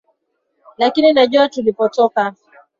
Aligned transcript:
lakini 0.77 1.13
najua 1.13 1.49
tulipotoka 1.49 2.33